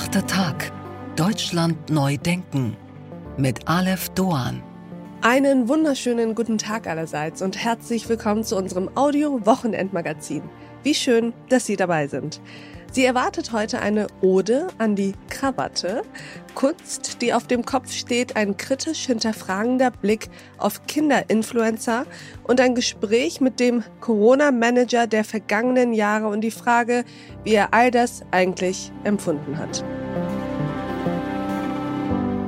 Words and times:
Achter 0.00 0.24
Tag. 0.24 0.70
Deutschland 1.16 1.90
neu 1.90 2.16
denken. 2.18 2.76
Mit 3.36 3.66
Aleph 3.66 4.08
Doan. 4.10 4.62
Einen 5.22 5.68
wunderschönen 5.68 6.36
guten 6.36 6.56
Tag 6.56 6.86
allerseits 6.86 7.42
und 7.42 7.58
herzlich 7.58 8.08
willkommen 8.08 8.44
zu 8.44 8.56
unserem 8.56 8.96
Audio-Wochenendmagazin. 8.96 10.42
Wie 10.84 10.94
schön, 10.94 11.32
dass 11.48 11.66
Sie 11.66 11.74
dabei 11.74 12.06
sind. 12.06 12.40
Sie 12.90 13.04
erwartet 13.04 13.52
heute 13.52 13.80
eine 13.80 14.06
Ode 14.22 14.68
an 14.78 14.96
die 14.96 15.12
Krawatte, 15.28 16.02
Kunst, 16.54 17.20
die 17.20 17.34
auf 17.34 17.46
dem 17.46 17.64
Kopf 17.64 17.92
steht, 17.92 18.34
ein 18.34 18.56
kritisch 18.56 19.06
hinterfragender 19.06 19.90
Blick 19.90 20.30
auf 20.56 20.86
Kinderinfluencer 20.86 22.06
und 22.44 22.60
ein 22.60 22.74
Gespräch 22.74 23.40
mit 23.40 23.60
dem 23.60 23.84
Corona-Manager 24.00 25.06
der 25.06 25.24
vergangenen 25.24 25.92
Jahre 25.92 26.28
und 26.28 26.40
die 26.40 26.50
Frage, 26.50 27.04
wie 27.44 27.54
er 27.54 27.74
all 27.74 27.90
das 27.90 28.22
eigentlich 28.30 28.90
empfunden 29.04 29.58
hat. 29.58 29.84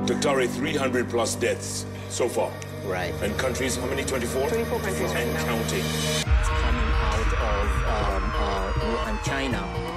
Qatari 0.07 0.49
300 0.59 1.07
plus 1.07 1.37
deaths 1.37 1.85
so 2.09 2.27
far. 2.27 2.51
Right. 2.89 3.13
And 3.23 3.37
countries, 3.37 3.77
how 3.77 3.87
many? 3.87 4.03
24? 4.03 4.49
24 4.49 4.81
countries. 4.81 5.11
And 5.11 5.37
counting. 5.47 5.85
It's 6.25 6.49
coming 6.49 6.91
out 6.99 7.31
of 7.39 7.67
um, 7.87 8.23
uh, 8.35 9.23
China. 9.23 9.90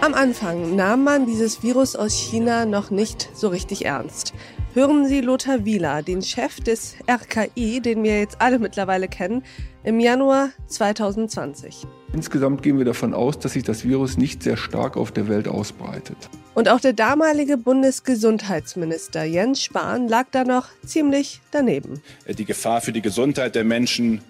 Am 0.00 0.14
Anfang 0.14 0.76
nahm 0.76 1.02
man 1.02 1.26
dieses 1.26 1.64
Virus 1.64 1.96
aus 1.96 2.14
China 2.14 2.66
noch 2.66 2.90
nicht 2.90 3.30
so 3.34 3.48
richtig 3.48 3.84
ernst. 3.84 4.32
Hören 4.72 5.08
Sie 5.08 5.20
Lothar 5.20 5.64
Wieler, 5.64 6.04
den 6.04 6.22
Chef 6.22 6.60
des 6.60 6.94
RKI, 7.10 7.80
den 7.80 8.04
wir 8.04 8.20
jetzt 8.20 8.40
alle 8.40 8.60
mittlerweile 8.60 9.08
kennen, 9.08 9.42
im 9.82 9.98
Januar 9.98 10.50
2020. 10.68 11.84
Insgesamt 12.12 12.62
gehen 12.62 12.78
wir 12.78 12.84
davon 12.84 13.12
aus, 13.12 13.40
dass 13.40 13.54
sich 13.54 13.64
das 13.64 13.84
Virus 13.84 14.16
nicht 14.16 14.44
sehr 14.44 14.56
stark 14.56 14.96
auf 14.96 15.10
der 15.10 15.26
Welt 15.28 15.48
ausbreitet. 15.48 16.16
Und 16.54 16.68
auch 16.68 16.80
der 16.80 16.92
damalige 16.92 17.56
Bundesgesundheitsminister 17.56 19.24
Jens 19.24 19.64
Spahn 19.64 20.06
lag 20.06 20.26
da 20.30 20.44
noch 20.44 20.68
ziemlich 20.86 21.40
daneben. 21.50 22.00
Die 22.28 22.44
Gefahr 22.44 22.80
für 22.80 22.92
die 22.92 23.02
Gesundheit 23.02 23.56
der 23.56 23.64
Menschen 23.64 24.20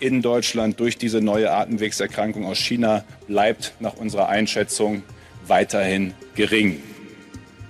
in 0.00 0.22
Deutschland 0.22 0.80
durch 0.80 0.98
diese 0.98 1.20
neue 1.20 1.50
Atemwegserkrankung 1.50 2.44
aus 2.44 2.58
China 2.58 3.04
bleibt 3.26 3.74
nach 3.80 3.94
unserer 3.94 4.28
Einschätzung 4.28 5.02
weiterhin 5.48 6.14
gering. 6.34 6.82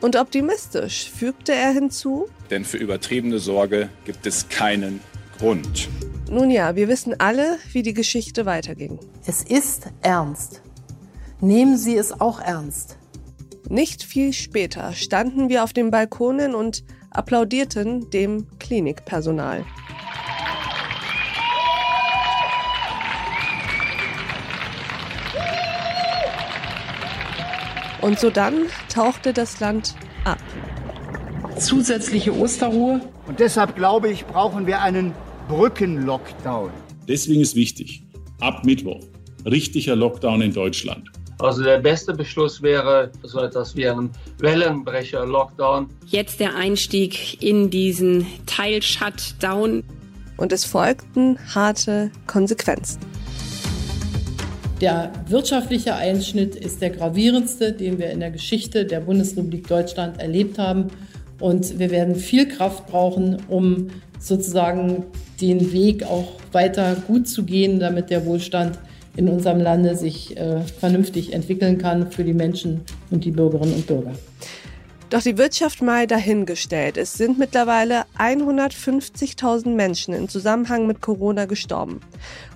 Und 0.00 0.17
optimistisch 0.17 1.11
fügte 1.11 1.53
er 1.53 1.72
hinzu, 1.72 2.28
Denn 2.50 2.64
für 2.64 2.77
übertriebene 2.77 3.39
Sorge 3.39 3.89
gibt 4.05 4.27
es 4.27 4.48
keinen 4.48 5.00
Grund. 5.39 5.89
nun 6.31 6.50
ja, 6.50 6.77
wir 6.77 6.89
wissen 6.89 7.19
alle, 7.19 7.58
wie 7.72 7.83
die 7.83 7.94
Geschichte 7.94 8.44
weiterging. 8.47 8.98
Es 9.27 9.42
ist 9.42 9.86
ernst. 10.03 10.61
Nehmen 11.41 11.77
Sie 11.77 11.97
es 11.97 12.20
auch 12.20 12.41
ernst. 12.41 12.97
Nicht 13.69 14.03
viel 14.03 14.33
später 14.33 14.92
standen 14.92 15.48
wir 15.48 15.64
auf 15.64 15.72
den 15.72 15.91
Balkonen 15.91 16.55
und 16.55 16.84
applaudierten 17.11 18.11
dem 18.11 18.47
Klinikpersonal. 18.59 19.64
Und 28.05 28.20
so 28.20 28.28
dann 28.28 28.66
tauchte 28.92 29.33
das 29.33 29.60
Land 29.60 29.94
ab. 30.24 30.36
zusätzliche 31.58 32.36
Osterruhe. 32.36 33.00
Und 33.27 33.41
deshalb 33.41 33.77
glaube 33.77 34.10
ich, 34.10 34.27
brauchen 34.27 34.66
wir 34.66 34.83
einen 34.83 35.14
Brückenlockdown. 35.48 36.69
Deswegen 37.08 37.41
ist 37.41 37.55
wichtig, 37.55 38.02
ab 38.41 38.62
Mittwoch 38.62 39.00
richtiger 39.47 39.97
Lockdown 39.97 40.42
in 40.42 40.52
Deutschland. 40.52 41.08
Also 41.38 41.62
der 41.62 41.78
beste 41.78 42.12
Beschluss 42.12 42.60
wäre 42.60 43.10
so 43.22 43.41
etwas 43.41 43.75
wie 43.75 43.88
ein 43.88 44.10
Wellenbrecher-Lockdown. 44.38 45.88
Jetzt 46.05 46.41
der 46.41 46.55
Einstieg 46.56 47.42
in 47.42 47.70
diesen 47.70 48.26
Teil-Shutdown. 48.44 49.82
Und 50.37 50.53
es 50.53 50.66
folgten 50.66 51.38
harte 51.54 52.10
Konsequenzen. 52.26 53.00
Der 54.81 55.12
wirtschaftliche 55.29 55.95
Einschnitt 55.95 56.57
ist 56.57 56.83
der 56.83 56.91
gravierendste, 56.91 57.73
den 57.73 57.99
wir 57.99 58.11
in 58.11 58.21
der 58.21 58.31
Geschichte 58.31 58.85
der 58.85 59.01
Bundesrepublik 59.01 59.69
Deutschland 59.69 60.21
erlebt 60.21 60.59
haben. 60.59 60.89
Und 61.41 61.79
wir 61.79 61.91
werden 61.91 62.17
viel 62.17 62.49
Kraft 62.49 62.87
brauchen, 62.87 63.37
um 63.49 63.89
sozusagen 64.19 65.05
den 65.41 65.73
Weg 65.73 66.05
auch 66.05 66.33
weiter 66.53 66.97
gut 67.07 67.29
zu 67.29 67.45
gehen, 67.45 67.79
damit 67.79 68.11
der 68.11 68.25
Wohlstand 68.27 68.79
in 69.17 69.29
unserem 69.29 69.61
Lande 69.61 69.97
sich 69.97 70.37
äh, 70.37 70.61
vernünftig 70.62 71.33
entwickeln 71.33 71.79
kann 71.79 72.11
für 72.11 72.25
die 72.25 72.35
Menschen 72.35 72.81
und 73.11 73.25
die 73.25 73.31
Bürgerinnen 73.31 73.75
und 73.75 73.87
Bürger. 73.87 74.12
Doch 75.14 75.22
die 75.22 75.38
Wirtschaft 75.38 75.80
mal 75.80 76.08
dahingestellt. 76.08 76.97
Es 76.97 77.14
sind 77.14 77.38
mittlerweile 77.38 78.04
150.000 78.19 79.69
Menschen 79.69 80.12
im 80.12 80.28
Zusammenhang 80.28 80.88
mit 80.88 81.02
Corona 81.02 81.44
gestorben. 81.44 82.00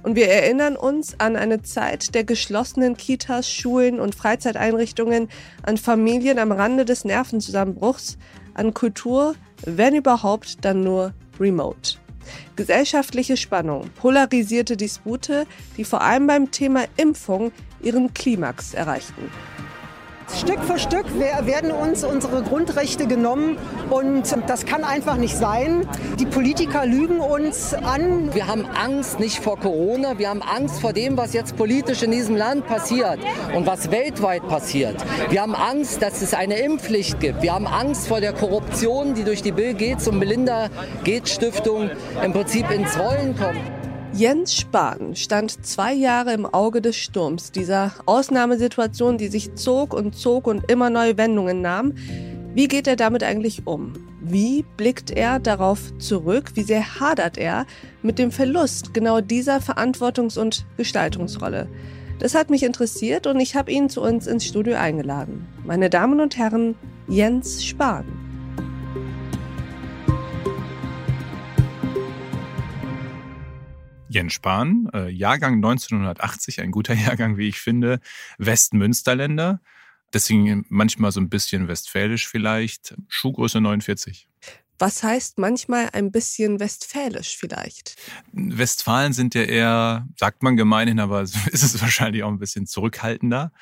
Und 0.03 0.17
wir 0.17 0.27
erinnern 0.27 0.75
uns 0.75 1.21
an 1.21 1.37
eine 1.37 1.63
Zeit 1.63 2.17
der 2.17 2.25
geschlossenen 2.25 2.97
Kitas, 2.97 3.49
Schulen 3.49 4.01
und 4.01 4.17
Freizeiteinrichtungen, 4.17 5.29
an 5.63 5.77
Familien 5.77 6.41
am 6.41 6.51
Rande 6.51 6.85
des 6.85 7.05
Nervenzusammenbruchs, 7.05 8.19
an 8.55 8.75
Kultur, 8.75 9.37
wenn 9.65 9.95
überhaupt, 9.95 10.65
dann 10.65 10.83
nur 10.83 11.15
remote. 11.39 11.99
Gesellschaftliche 12.57 13.37
Spannung, 13.37 13.89
polarisierte 14.01 14.77
Dispute, 14.77 15.47
die 15.77 15.85
vor 15.85 16.03
allem 16.03 16.27
beim 16.27 16.51
Thema 16.51 16.87
Impfung 16.97 17.53
ihren 17.81 18.13
Klimax 18.15 18.75
erreichten. 18.75 19.31
Stück 20.37 20.63
für 20.65 20.79
Stück 20.79 21.07
werden 21.19 21.71
uns 21.73 22.05
unsere 22.05 22.43
Grundrechte 22.43 23.07
genommen 23.07 23.57
und 23.91 24.37
das 24.47 24.67
kann 24.67 24.85
einfach 24.85 25.17
nicht 25.17 25.37
sein. 25.37 25.89
Die 26.19 26.27
Politiker 26.27 26.87
lügen 26.87 27.21
uns 27.21 27.75
an. 27.75 28.35
Wir 28.35 28.47
haben 28.47 28.67
Angst 28.67 29.21
nicht 29.21 29.39
vor 29.39 29.59
Corona, 29.59 30.19
wir 30.19 30.29
haben 30.29 30.43
Angst 30.43 30.81
vor 30.81 30.93
dem, 30.93 31.17
was 31.17 31.33
jetzt 31.33 31.57
politisch 31.57 32.03
in 32.03 32.11
diesem 32.11 32.37
Land 32.37 32.67
passiert 32.67 33.19
und 33.55 33.67
was 33.67 33.91
weltweit 33.91 34.47
passiert. 34.49 34.97
Wir 35.31 35.43
haben 35.43 35.55
Angst, 35.55 36.03
dass 36.03 36.23
es 36.23 36.35
eine 36.35 36.59
Impfpflicht 36.59 37.21
gibt. 37.21 37.43
Wir 37.43 37.55
haben 37.55 37.67
Angst 37.67 38.09
vor 38.09 38.21
der 38.21 38.33
Korruption, 38.33 39.15
die 39.15 39.25
durch 39.25 39.43
die 39.43 39.53
Bill 39.53 39.75
Gates 39.75 40.09
und 40.09 40.19
Melinda 40.19 40.69
Gates 41.05 41.33
Stiftung 41.33 41.91
im 42.23 42.33
Prinzip 42.33 42.71
ins 42.71 42.99
Rollen 42.99 43.37
kommt. 43.37 43.78
Jens 44.19 44.57
Spahn 44.57 45.15
stand 45.15 45.65
zwei 45.65 45.95
Jahre 45.95 46.33
im 46.33 46.45
Auge 46.45 46.83
des 46.83 46.97
Sturms, 46.97 47.53
dieser 47.53 47.93
Ausnahmesituation, 48.05 49.17
die 49.17 49.29
sich 49.29 49.55
zog 49.55 49.95
und 49.95 50.17
zog 50.17 50.49
und 50.49 50.69
immer 50.69 50.91
neue 50.91 51.17
Wendungen 51.17 51.63
nahm. 51.63 51.95
Wie 52.53 52.67
geht 52.67 52.89
er 52.89 52.97
damit 52.97 53.23
eigentlich 53.23 53.69
um? 53.69 53.93
Wie 54.21 54.65
blickt 54.77 55.13
er 55.13 55.39
darauf 55.39 55.97
zurück? 55.99 56.51
Wie 56.55 56.65
sehr 56.65 56.99
hadert 56.99 57.39
er 57.39 57.65
mit 58.03 58.19
dem 58.19 58.33
Verlust 58.33 58.93
genau 58.93 59.21
dieser 59.21 59.59
Verantwortungs- 59.59 60.37
und 60.37 60.67
Gestaltungsrolle? 60.77 61.69
Das 62.19 62.35
hat 62.35 62.51
mich 62.51 62.65
interessiert 62.65 63.29
und 63.29 63.39
ich 63.39 63.55
habe 63.55 63.71
ihn 63.71 63.89
zu 63.89 64.03
uns 64.03 64.27
ins 64.27 64.45
Studio 64.45 64.75
eingeladen. 64.79 65.47
Meine 65.65 65.91
Damen 65.91 66.19
und 66.19 66.37
Herren, 66.37 66.75
Jens 67.07 67.65
Spahn. 67.65 68.28
Jens 74.09 74.33
Spahn, 74.33 74.89
äh, 74.93 75.09
Jahrgang 75.09 75.55
1980, 75.55 76.61
ein 76.61 76.71
guter 76.71 76.95
Jahrgang, 77.07 77.37
wie 77.37 77.49
ich 77.49 77.61
finde, 77.61 78.01
Westmünsterländer. 78.39 79.61
Deswegen 80.13 80.65
manchmal 80.69 81.13
so 81.13 81.21
ein 81.21 81.29
bisschen 81.29 81.69
westfälisch 81.69 82.29
vielleicht. 82.29 82.95
Schuhgröße 83.09 83.61
49. 83.61 84.28
Was 84.79 85.03
heißt 85.03 85.39
manchmal 85.39 85.89
ein 85.93 86.13
bisschen 86.13 86.61
westfälisch 86.61 87.37
vielleicht? 87.37 87.97
Westfalen 88.33 89.13
sind 89.13 89.35
ja 89.35 89.43
eher, 89.43 90.07
sagt 90.17 90.43
man 90.43 90.57
gemeinhin, 90.57 91.01
aber 91.01 91.23
ist 91.23 91.37
es 91.47 91.81
wahrscheinlich 91.81 92.23
auch 92.23 92.29
ein 92.29 92.39
bisschen 92.39 92.67
zurückhaltender. 92.67 93.53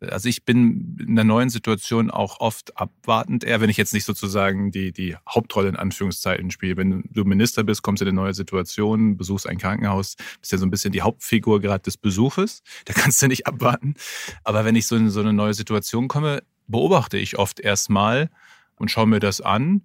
Also 0.00 0.28
ich 0.28 0.44
bin 0.44 0.96
in 0.98 1.14
der 1.14 1.24
neuen 1.24 1.48
Situation 1.48 2.10
auch 2.10 2.40
oft 2.40 2.76
abwartend, 2.76 3.44
eher 3.44 3.60
wenn 3.60 3.70
ich 3.70 3.76
jetzt 3.76 3.94
nicht 3.94 4.04
sozusagen 4.04 4.72
die, 4.72 4.92
die 4.92 5.16
Hauptrolle 5.28 5.68
in 5.68 5.76
Anführungszeiten 5.76 6.50
spiele. 6.50 6.76
Wenn 6.76 7.04
du 7.10 7.24
Minister 7.24 7.62
bist, 7.62 7.82
kommst 7.82 8.00
du 8.00 8.04
in 8.04 8.08
eine 8.08 8.20
neue 8.20 8.34
Situation, 8.34 9.16
besuchst 9.16 9.46
ein 9.46 9.58
Krankenhaus, 9.58 10.16
bist 10.40 10.50
ja 10.50 10.58
so 10.58 10.66
ein 10.66 10.70
bisschen 10.70 10.92
die 10.92 11.02
Hauptfigur 11.02 11.60
gerade 11.60 11.84
des 11.84 11.96
Besuches, 11.96 12.62
da 12.86 12.94
kannst 12.94 13.22
du 13.22 13.28
nicht 13.28 13.46
abwarten. 13.46 13.94
Aber 14.42 14.64
wenn 14.64 14.74
ich 14.74 14.86
so 14.86 14.96
in 14.96 15.10
so 15.10 15.20
eine 15.20 15.32
neue 15.32 15.54
Situation 15.54 16.08
komme, 16.08 16.42
beobachte 16.66 17.18
ich 17.18 17.38
oft 17.38 17.60
erstmal 17.60 18.30
und 18.76 18.90
schaue 18.90 19.06
mir 19.06 19.20
das 19.20 19.40
an 19.40 19.82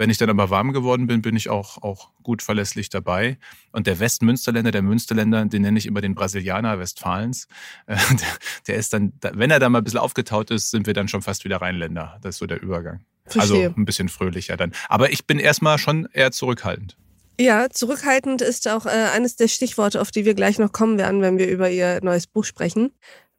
wenn 0.00 0.08
ich 0.08 0.16
dann 0.16 0.30
aber 0.30 0.48
warm 0.48 0.72
geworden 0.72 1.06
bin, 1.06 1.20
bin 1.20 1.36
ich 1.36 1.50
auch, 1.50 1.82
auch 1.82 2.08
gut 2.22 2.40
verlässlich 2.40 2.88
dabei. 2.88 3.36
Und 3.70 3.86
der 3.86 4.00
Westmünsterländer, 4.00 4.70
der 4.70 4.80
Münsterländer, 4.80 5.44
den 5.44 5.60
nenne 5.60 5.78
ich 5.78 5.84
immer 5.84 6.00
den 6.00 6.14
Brasilianer 6.14 6.78
Westfalens. 6.78 7.48
Der, 7.86 7.98
der 8.66 8.76
ist 8.76 8.94
dann, 8.94 9.12
wenn 9.20 9.50
er 9.50 9.58
da 9.58 9.68
mal 9.68 9.78
ein 9.78 9.84
bisschen 9.84 10.00
aufgetaut 10.00 10.50
ist, 10.50 10.70
sind 10.70 10.86
wir 10.86 10.94
dann 10.94 11.06
schon 11.08 11.20
fast 11.20 11.44
wieder 11.44 11.58
Rheinländer. 11.58 12.18
Das 12.22 12.36
ist 12.36 12.38
so 12.38 12.46
der 12.46 12.62
Übergang. 12.62 13.04
Verstehe. 13.26 13.66
Also 13.66 13.74
ein 13.76 13.84
bisschen 13.84 14.08
fröhlicher 14.08 14.56
dann. 14.56 14.72
Aber 14.88 15.12
ich 15.12 15.26
bin 15.26 15.38
erstmal 15.38 15.76
schon 15.76 16.08
eher 16.12 16.32
zurückhaltend. 16.32 16.96
Ja, 17.38 17.68
zurückhaltend 17.68 18.40
ist 18.40 18.68
auch 18.68 18.86
äh, 18.86 19.10
eines 19.14 19.36
der 19.36 19.48
Stichworte, 19.48 20.00
auf 20.00 20.10
die 20.10 20.24
wir 20.24 20.34
gleich 20.34 20.58
noch 20.58 20.72
kommen 20.72 20.96
werden, 20.96 21.20
wenn 21.20 21.36
wir 21.36 21.48
über 21.48 21.70
ihr 21.70 22.00
neues 22.02 22.26
Buch 22.26 22.44
sprechen. 22.44 22.92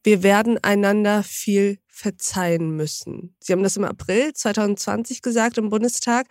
Wir 0.03 0.21
werden 0.21 0.63
einander 0.63 1.23
viel 1.23 1.79
verzeihen 2.01 2.75
müssen. 2.75 3.35
Sie 3.39 3.53
haben 3.53 3.63
das 3.63 3.77
im 3.77 3.83
April 3.83 4.33
2020 4.33 5.21
gesagt 5.21 5.57
im 5.57 5.69
Bundestag. 5.69 6.27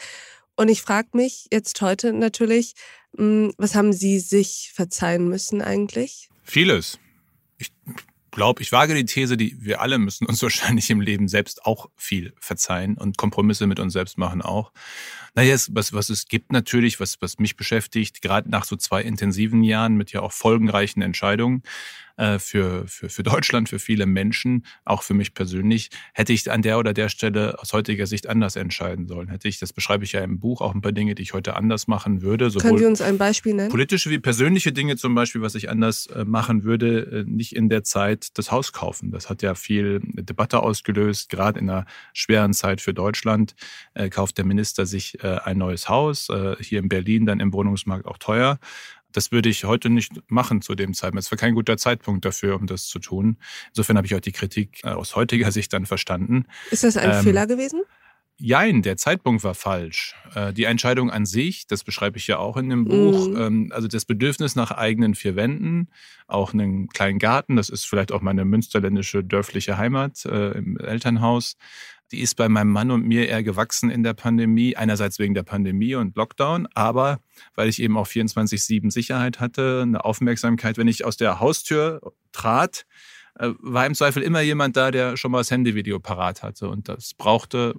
Und 0.57 0.69
ich 0.69 0.83
frage 0.83 1.09
mich 1.13 1.47
jetzt 1.53 1.81
heute 1.81 2.13
natürlich, 2.13 2.75
hm, 3.17 3.53
was 3.57 3.75
haben 3.75 3.93
Sie 3.93 4.19
sich 4.19 4.73
verzeihen 4.75 5.29
müssen 5.29 5.63
eigentlich? 5.63 6.29
Vieles. 6.43 6.99
Ich 7.57 7.73
glaube, 8.31 8.63
ich 8.63 8.73
wage 8.73 8.95
die 8.95 9.05
These, 9.05 9.37
die 9.37 9.57
wir 9.61 9.81
alle 9.81 9.99
müssen 9.99 10.27
uns 10.27 10.43
wahrscheinlich 10.43 10.91
im 10.91 11.01
Leben 11.01 11.29
selbst 11.29 11.65
auch 11.65 11.89
viel 11.97 12.35
verzeihen 12.41 12.97
und 12.97 13.17
Kompromisse 13.17 13.67
mit 13.67 13.79
uns 13.79 13.93
selbst 13.93 14.19
machen 14.19 14.43
auch. 14.43 14.73
Naja, 15.35 15.57
was, 15.71 15.93
was 15.93 16.11
es 16.11 16.27
gibt 16.27 16.53
natürlich, 16.53 16.99
was, 16.99 17.23
was 17.23 17.39
mich 17.39 17.57
beschäftigt, 17.57 18.21
gerade 18.21 18.51
nach 18.51 18.65
so 18.65 18.75
zwei 18.77 19.03
intensiven 19.03 19.63
Jahren 19.63 19.95
mit 19.95 20.13
ja 20.13 20.21
auch 20.21 20.33
folgenreichen 20.33 21.03
Entscheidungen, 21.03 21.63
äh, 22.21 22.39
für, 22.39 22.87
für, 22.87 23.09
für 23.09 23.23
Deutschland, 23.23 23.71
für 23.71 23.79
viele 23.79 24.05
Menschen, 24.05 24.67
auch 24.85 25.03
für 25.03 25.15
mich 25.15 25.33
persönlich, 25.33 25.89
hätte 26.13 26.35
ich 26.35 26.51
an 26.51 26.61
der 26.61 26.79
oder 26.79 26.93
der 26.93 27.09
Stelle 27.09 27.59
aus 27.59 27.73
heutiger 27.73 28.07
Sicht 28.07 28.29
anders 28.29 28.57
entscheiden 28.57 29.07
sollen. 29.07 29.29
Hätte 29.29 29.49
ich, 29.49 29.59
das 29.59 29.73
beschreibe 29.73 30.05
ich 30.05 30.13
ja 30.13 30.21
im 30.21 30.39
Buch, 30.39 30.61
auch 30.61 30.75
ein 30.75 30.83
paar 30.83 30.93
Dinge, 30.93 31.15
die 31.15 31.23
ich 31.23 31.33
heute 31.33 31.57
anders 31.57 31.87
machen 31.87 32.21
würde. 32.21 32.51
Können 32.51 32.77
Sie 32.77 32.85
uns 32.85 33.01
ein 33.01 33.17
Beispiel 33.17 33.55
nennen? 33.55 33.71
Politische 33.71 34.11
wie 34.11 34.19
persönliche 34.19 34.71
Dinge 34.71 34.99
zum 34.99 35.15
Beispiel, 35.15 35.41
was 35.41 35.55
ich 35.55 35.71
anders 35.71 36.09
äh, 36.09 36.27
machen 36.27 36.63
würde, 36.63 37.25
äh, 37.25 37.25
nicht 37.27 37.57
in 37.57 37.71
der 37.71 37.85
Zeit 37.85 38.37
das 38.37 38.53
Haus 38.53 38.75
kaufen. 38.75 39.13
Das 39.13 39.31
hat 39.31 39.41
ja 39.41 39.55
viel 39.55 40.01
Debatte 40.03 40.61
ausgelöst, 40.61 41.31
gerade 41.31 41.59
in 41.59 41.71
einer 41.71 41.87
schweren 42.13 42.53
Zeit 42.53 42.83
für 42.83 42.93
Deutschland 42.93 43.55
kauft 44.11 44.37
der 44.37 44.45
Minister 44.45 44.85
sich 44.85 45.23
ein 45.23 45.59
neues 45.59 45.89
Haus, 45.89 46.29
hier 46.61 46.81
in 46.81 46.89
Berlin 46.89 47.27
dann 47.27 47.41
im 47.41 47.53
Wohnungsmarkt 47.53 48.07
auch 48.07 48.19
teuer. 48.19 48.59
Das 49.13 49.33
würde 49.33 49.49
ich 49.49 49.65
heute 49.65 49.91
nicht 49.91 50.13
machen 50.29 50.63
zu 50.63 50.75
dem 50.75 50.95
Zeitpunkt. 50.95 51.25
Es 51.25 51.31
war 51.31 51.39
kein 51.39 51.55
guter 51.55 51.77
Zeitpunkt 51.77 52.25
dafür, 52.25 52.57
um 52.57 52.67
das 52.67 52.87
zu 52.87 52.99
tun. 52.99 53.37
Insofern 53.69 53.97
habe 53.97 54.07
ich 54.07 54.15
auch 54.15 54.21
die 54.21 54.33
Kritik 54.33 54.81
äh, 54.85 54.89
aus 54.89 55.17
heutiger 55.17 55.53
Sicht 55.53 55.73
dann 55.73 55.87
verstanden. 55.87 56.47
Ist 56.71 56.85
das 56.85 56.97
ein 56.97 57.11
ähm, 57.11 57.23
Fehler 57.23 57.47
gewesen? 57.47 57.83
Jein, 58.43 58.81
der 58.81 58.97
Zeitpunkt 58.97 59.45
war 59.45 59.55
falsch. 59.55 60.15
Äh, 60.35 60.55
die 60.55 60.65
Entscheidung 60.65 61.11
an 61.11 61.27
sich, 61.27 61.67
das 61.67 61.85
beschreibe 61.85 62.17
ich 62.17 62.27
ja 62.27 62.39
auch 62.39 62.57
in 62.57 62.71
dem 62.71 62.87
Buch, 62.87 63.29
mm. 63.29 63.71
also 63.71 63.87
das 63.87 64.07
Bedürfnis 64.07 64.57
nach 64.57 64.71
eigenen 64.71 65.15
vier 65.15 65.37
Wänden, 65.37 65.89
auch 66.27 66.55
einen 66.55 66.89
kleinen 66.89 67.19
Garten, 67.19 67.57
das 67.57 67.69
ist 67.69 67.85
vielleicht 67.85 68.13
auch 68.13 68.23
meine 68.23 68.47
münsterländische 68.47 69.23
dörfliche 69.23 69.77
Heimat 69.77 70.25
äh, 70.25 70.53
im 70.53 70.79
Elternhaus, 70.79 71.59
die 72.13 72.21
ist 72.21 72.35
bei 72.35 72.49
meinem 72.49 72.71
Mann 72.71 72.91
und 72.91 73.07
mir 73.07 73.29
eher 73.29 73.43
gewachsen 73.43 73.91
in 73.91 74.03
der 74.03 74.15
Pandemie. 74.15 74.77
Einerseits 74.77 75.19
wegen 75.19 75.35
der 75.35 75.43
Pandemie 75.43 75.95
und 75.95 76.17
Lockdown, 76.17 76.69
aber 76.75 77.21
weil 77.55 77.69
ich 77.69 77.81
eben 77.81 77.97
auch 77.97 78.07
24-7 78.07 78.91
Sicherheit 78.91 79.41
hatte, 79.41 79.81
eine 79.83 80.05
Aufmerksamkeit. 80.05 80.77
Wenn 80.77 80.89
ich 80.89 81.05
aus 81.05 81.17
der 81.17 81.41
Haustür 81.41 82.01
trat, 82.33 82.87
äh, 83.39 83.51
war 83.59 83.87
im 83.87 83.95
Zweifel 83.95 84.23
immer 84.23 84.41
jemand 84.41 84.77
da, 84.77 84.91
der 84.91 85.17
schon 85.17 85.31
mal 85.31 85.39
das 85.39 85.51
Handyvideo 85.51 86.01
parat 86.01 86.43
hatte. 86.43 86.69
Und 86.69 86.89
das 86.89 87.15
brauchte 87.15 87.75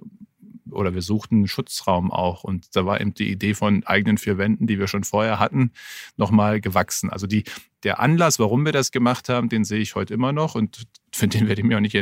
oder 0.72 0.94
wir 0.94 1.02
suchten 1.02 1.36
einen 1.36 1.48
Schutzraum 1.48 2.10
auch. 2.10 2.44
Und 2.44 2.74
da 2.74 2.86
war 2.86 3.00
eben 3.00 3.14
die 3.14 3.30
Idee 3.30 3.54
von 3.54 3.84
eigenen 3.84 4.18
vier 4.18 4.38
Wänden, 4.38 4.66
die 4.66 4.78
wir 4.78 4.88
schon 4.88 5.04
vorher 5.04 5.38
hatten, 5.38 5.72
nochmal 6.16 6.60
gewachsen. 6.60 7.10
Also 7.10 7.26
die, 7.26 7.44
der 7.82 8.00
Anlass, 8.00 8.38
warum 8.38 8.64
wir 8.64 8.72
das 8.72 8.90
gemacht 8.90 9.28
haben, 9.28 9.48
den 9.48 9.64
sehe 9.64 9.80
ich 9.80 9.94
heute 9.94 10.14
immer 10.14 10.32
noch 10.32 10.54
und 10.54 10.84
für 11.14 11.28
den 11.28 11.48
werde 11.48 11.60
ich 11.60 11.66
mich 11.66 11.76
auch 11.76 11.80
nicht 11.80 11.96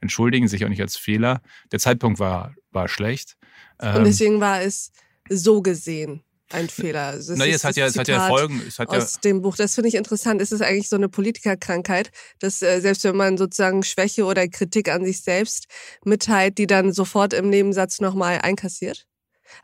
entschuldigen, 0.00 0.48
sich 0.48 0.64
auch 0.64 0.68
nicht 0.68 0.80
als 0.80 0.96
Fehler. 0.96 1.42
Der 1.72 1.78
Zeitpunkt 1.78 2.18
war, 2.18 2.54
war 2.70 2.88
schlecht. 2.88 3.36
Und 3.78 3.96
ähm, 3.96 4.04
deswegen 4.04 4.40
war 4.40 4.62
es 4.62 4.92
so 5.28 5.62
gesehen 5.62 6.22
ein 6.50 6.68
Fehler. 6.68 7.12
Das 7.12 7.28
naja, 7.28 7.54
es 7.54 7.64
hat 7.64 7.76
ja, 7.76 7.86
es 7.86 7.96
hat 7.96 8.08
ja 8.08 8.28
Folgen. 8.28 8.62
Es 8.66 8.78
hat 8.78 8.88
aus 8.88 9.14
ja 9.14 9.20
dem 9.24 9.42
Buch. 9.42 9.56
Das 9.56 9.74
finde 9.74 9.88
ich 9.88 9.94
interessant. 9.94 10.40
Ist 10.40 10.52
es 10.52 10.60
eigentlich 10.60 10.88
so 10.88 10.96
eine 10.96 11.08
Politikerkrankheit, 11.08 12.10
dass 12.38 12.62
äh, 12.62 12.80
selbst 12.80 13.04
wenn 13.04 13.16
man 13.16 13.36
sozusagen 13.36 13.82
Schwäche 13.82 14.24
oder 14.24 14.46
Kritik 14.48 14.88
an 14.88 15.04
sich 15.04 15.22
selbst 15.22 15.66
mitteilt, 16.04 16.58
die 16.58 16.66
dann 16.66 16.92
sofort 16.92 17.32
im 17.32 17.48
Nebensatz 17.50 18.00
nochmal 18.00 18.38
einkassiert? 18.42 19.06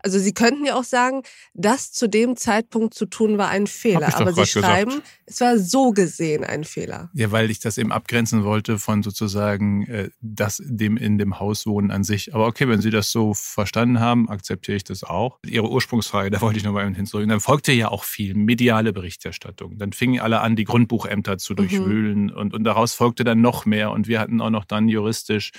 Also 0.03 0.19
Sie 0.19 0.33
könnten 0.33 0.65
ja 0.65 0.75
auch 0.75 0.85
sagen, 0.85 1.23
das 1.55 1.93
zu 1.93 2.09
dem 2.09 2.37
Zeitpunkt 2.37 2.95
zu 2.95 3.07
tun 3.07 3.39
war 3.39 3.49
ein 3.49 3.67
Fehler. 3.67 4.15
Aber 4.17 4.33
Sie 4.33 4.47
schreiben, 4.47 4.91
gesagt. 4.91 5.09
es 5.27 5.41
war 5.41 5.59
so 5.59 5.93
gesehen 5.93 6.45
ein 6.45 6.65
Fehler. 6.65 7.11
Ja, 7.15 7.33
weil 7.33 7.51
ich 7.51 7.61
das 7.61 7.79
eben 7.79 7.93
abgrenzen 7.93 8.45
wollte 8.45 8.79
von 8.79 9.03
sozusagen 9.03 9.87
äh, 9.87 10.11
das 10.21 10.63
dem 10.65 10.97
in 10.97 11.19
dem 11.19 11.39
Haus 11.39 11.67
wohnen 11.67 11.91
an 11.91 12.05
sich. 12.05 12.35
Aber 12.35 12.47
okay, 12.47 12.69
wenn 12.69 12.81
Sie 12.81 12.91
das 12.91 13.11
so 13.11 13.35
verstanden 13.35 14.01
haben, 14.01 14.29
akzeptiere 14.29 14.77
ich 14.77 14.85
das 14.85 15.05
auch. 15.05 15.39
Ihre 15.47 15.71
Ursprungsfrage, 15.71 16.31
da 16.31 16.41
wollte 16.41 16.59
ich 16.59 16.65
nochmal 16.65 16.93
hinzurück. 16.95 17.29
Dann 17.29 17.41
folgte 17.41 17.73
ja 17.73 17.89
auch 17.89 18.05
viel 18.05 18.35
mediale 18.35 18.93
Berichterstattung. 18.93 19.79
Dann 19.79 19.93
fingen 19.93 20.21
alle 20.21 20.41
an, 20.41 20.57
die 20.57 20.65
Grundbuchämter 20.65 21.39
zu 21.39 21.53
mhm. 21.53 21.57
durchwühlen 21.57 22.23
mhm. 22.25 22.31
und, 22.31 22.55
und 22.55 22.65
daraus 22.65 22.95
folgte 22.95 23.25
dann 23.25 23.41
noch 23.41 23.67
mehr. 23.67 23.91
Und 23.91 24.09
wir 24.09 24.21
hatten 24.21 24.41
auch 24.41 24.51
noch 24.51 24.65
dann 24.65 24.89
juristisch 24.89 25.53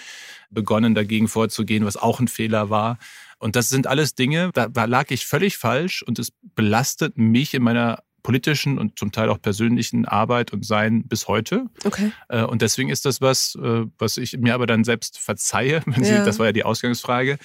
begonnen, 0.50 0.96
dagegen 0.96 1.28
vorzugehen, 1.28 1.86
was 1.86 1.98
auch 1.98 2.20
ein 2.20 2.28
Fehler 2.28 2.70
war. 2.70 2.98
Und 3.42 3.56
das 3.56 3.70
sind 3.70 3.88
alles 3.88 4.14
Dinge, 4.14 4.52
da, 4.54 4.68
da 4.68 4.86
lag 4.86 5.10
ich 5.10 5.26
völlig 5.26 5.58
falsch 5.58 6.04
und 6.04 6.20
es 6.20 6.32
belastet 6.56 7.18
mich 7.18 7.56
in 7.56 7.64
meiner 7.64 8.04
politischen 8.22 8.78
und 8.78 9.00
zum 9.00 9.12
Teil 9.12 9.30
auch 9.30 9.42
persönlichen 9.42 10.06
Arbeit 10.06 10.54
und 10.54 10.64
Sein 10.64 11.08
bis 11.08 11.28
heute. 11.28 11.66
Okay. 11.84 12.12
Äh, 12.30 12.44
und 12.44 12.62
deswegen 12.62 12.90
ist 12.90 13.06
das 13.06 13.20
was, 13.20 13.56
äh, 13.56 13.86
was 13.98 14.18
ich 14.18 14.38
mir 14.38 14.54
aber 14.54 14.68
dann 14.68 14.84
selbst 14.84 15.18
verzeihe. 15.18 15.82
Wenn 15.86 16.04
Sie, 16.04 16.14
Das 16.14 16.38
war 16.38 16.46
ja 16.46 16.52
die 16.52 16.64
Ausgangsfrage 16.64 17.40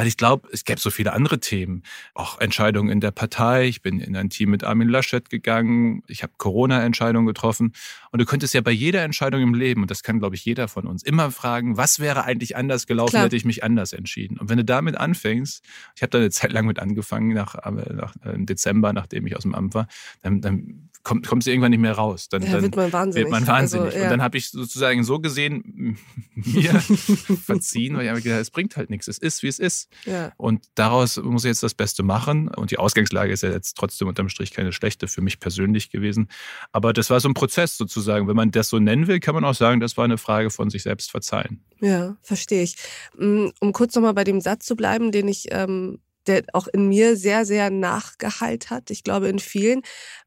weil 0.00 0.06
ich 0.06 0.16
glaube, 0.16 0.48
es 0.50 0.64
gäbe 0.64 0.80
so 0.80 0.88
viele 0.88 1.12
andere 1.12 1.40
Themen. 1.40 1.82
Auch 2.14 2.40
Entscheidungen 2.40 2.88
in 2.88 3.00
der 3.00 3.10
Partei. 3.10 3.66
Ich 3.66 3.82
bin 3.82 4.00
in 4.00 4.16
ein 4.16 4.30
Team 4.30 4.48
mit 4.48 4.64
Armin 4.64 4.88
Laschet 4.88 5.28
gegangen. 5.28 6.02
Ich 6.06 6.22
habe 6.22 6.32
Corona-Entscheidungen 6.38 7.26
getroffen. 7.26 7.74
Und 8.10 8.18
du 8.18 8.24
könntest 8.24 8.54
ja 8.54 8.62
bei 8.62 8.70
jeder 8.70 9.02
Entscheidung 9.02 9.42
im 9.42 9.52
Leben, 9.52 9.82
und 9.82 9.90
das 9.90 10.02
kann, 10.02 10.18
glaube 10.18 10.36
ich, 10.36 10.44
jeder 10.46 10.68
von 10.68 10.86
uns, 10.86 11.02
immer 11.02 11.30
fragen, 11.30 11.76
was 11.76 12.00
wäre 12.00 12.24
eigentlich 12.24 12.56
anders 12.56 12.86
gelaufen, 12.86 13.10
Klar. 13.10 13.24
hätte 13.24 13.36
ich 13.36 13.44
mich 13.44 13.62
anders 13.62 13.92
entschieden. 13.92 14.38
Und 14.38 14.48
wenn 14.48 14.56
du 14.56 14.64
damit 14.64 14.96
anfängst, 14.96 15.62
ich 15.94 16.00
habe 16.00 16.08
da 16.08 16.16
eine 16.16 16.30
Zeit 16.30 16.52
lang 16.52 16.64
mit 16.64 16.78
angefangen, 16.78 17.34
nach, 17.34 17.56
äh, 17.56 17.92
nach 17.92 18.14
äh, 18.24 18.30
im 18.30 18.46
Dezember, 18.46 18.94
nachdem 18.94 19.26
ich 19.26 19.36
aus 19.36 19.42
dem 19.42 19.54
Amt 19.54 19.74
war, 19.74 19.86
dann, 20.22 20.40
dann 20.40 20.88
kommt, 21.02 21.26
kommst 21.26 21.46
du 21.46 21.50
irgendwann 21.50 21.70
nicht 21.70 21.80
mehr 21.80 21.92
raus. 21.92 22.28
Dann, 22.28 22.42
ja, 22.42 22.52
dann 22.52 22.62
wird 22.62 22.76
man 22.76 22.92
wahnsinnig. 22.92 23.24
Wird 23.24 23.32
man 23.32 23.46
wahnsinnig. 23.46 23.86
Also, 23.86 23.98
ja. 23.98 24.04
Und 24.04 24.10
dann 24.10 24.22
habe 24.22 24.38
ich 24.38 24.50
sozusagen 24.50 25.02
so 25.04 25.18
gesehen 25.18 25.98
mir 26.34 26.80
verziehen, 27.44 27.96
weil 27.96 28.04
ich 28.04 28.10
habe 28.10 28.22
gedacht, 28.22 28.40
es 28.40 28.50
bringt 28.50 28.76
halt 28.76 28.90
nichts. 28.90 29.08
Es 29.08 29.18
ist, 29.18 29.42
wie 29.42 29.48
es 29.48 29.58
ist. 29.58 29.88
Ja. 30.04 30.32
Und 30.36 30.66
daraus 30.74 31.16
muss 31.16 31.44
ich 31.44 31.48
jetzt 31.48 31.62
das 31.62 31.74
Beste 31.74 32.02
machen. 32.02 32.48
Und 32.48 32.70
die 32.70 32.78
Ausgangslage 32.78 33.32
ist 33.32 33.42
ja 33.42 33.50
jetzt 33.50 33.76
trotzdem 33.76 34.08
unterm 34.08 34.28
Strich 34.28 34.52
keine 34.52 34.72
schlechte 34.72 35.08
für 35.08 35.22
mich 35.22 35.40
persönlich 35.40 35.90
gewesen. 35.90 36.28
Aber 36.72 36.92
das 36.92 37.10
war 37.10 37.20
so 37.20 37.28
ein 37.28 37.34
Prozess 37.34 37.76
sozusagen. 37.76 38.28
Wenn 38.28 38.36
man 38.36 38.50
das 38.50 38.68
so 38.68 38.78
nennen 38.78 39.06
will, 39.06 39.20
kann 39.20 39.34
man 39.34 39.44
auch 39.44 39.54
sagen, 39.54 39.80
das 39.80 39.96
war 39.96 40.04
eine 40.04 40.18
Frage 40.18 40.50
von 40.50 40.70
sich 40.70 40.82
selbst 40.82 41.10
verzeihen. 41.10 41.64
Ja, 41.80 42.16
verstehe 42.22 42.62
ich. 42.62 42.76
Mm, 43.16 43.48
um 43.60 43.72
kurz 43.72 43.94
nochmal 43.94 44.14
bei 44.14 44.24
dem 44.24 44.40
Satz 44.40 44.66
zu 44.66 44.76
bleiben, 44.76 45.12
den 45.12 45.28
ich 45.28 45.46
ähm, 45.50 45.98
der 46.30 46.44
auch 46.52 46.68
in 46.68 46.88
mir 46.88 47.16
sehr, 47.16 47.44
sehr 47.44 47.70
nachgehalt 47.70 48.70
hat. 48.70 48.90
Ich 48.90 49.04
glaube, 49.04 49.28
in 49.28 49.38
vielen. 49.38 49.82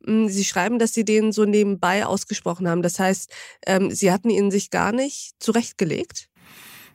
Mm, 0.06 0.28
sie 0.28 0.44
schreiben, 0.44 0.78
dass 0.80 0.94
Sie 0.94 1.06
den 1.06 1.32
so 1.32 1.46
nebenbei 1.46 2.06
ausgesprochen 2.06 2.68
haben. 2.68 2.82
Das 2.82 3.00
heißt, 3.00 3.32
ähm, 3.66 3.92
Sie 3.92 4.12
hatten 4.12 4.30
ihn 4.30 4.52
sich 4.52 4.70
gar 4.70 4.92
nicht 4.92 5.36
zurechtgelegt? 5.40 6.30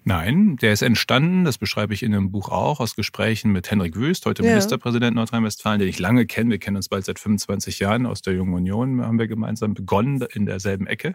Nein, 0.04 0.56
der 0.56 0.72
ist 0.72 0.80
entstanden, 0.82 1.44
das 1.44 1.58
beschreibe 1.58 1.92
ich 1.92 2.02
in 2.02 2.12
dem 2.12 2.30
Buch 2.30 2.48
auch, 2.48 2.80
aus 2.80 2.94
Gesprächen 2.94 3.52
mit 3.52 3.70
Henrik 3.70 3.94
Wüst, 3.96 4.24
heute 4.24 4.42
ja. 4.42 4.50
Ministerpräsident 4.50 5.14
Nordrhein-Westfalen, 5.14 5.80
den 5.80 5.88
ich 5.88 5.98
lange 5.98 6.24
kenne. 6.24 6.50
Wir 6.50 6.58
kennen 6.58 6.76
uns 6.76 6.88
bald 6.88 7.04
seit 7.04 7.18
25 7.18 7.78
Jahren 7.80 8.06
aus 8.06 8.22
der 8.22 8.32
Jungen 8.32 8.54
Union, 8.54 9.02
haben 9.02 9.18
wir 9.18 9.28
gemeinsam 9.28 9.74
begonnen 9.74 10.24
in 10.32 10.46
derselben 10.46 10.86
Ecke. 10.86 11.14